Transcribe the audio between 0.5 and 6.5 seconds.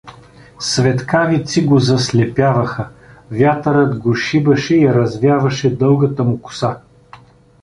Светкавици го заслепяваха, вятърът го шибаше и развяваше дългата му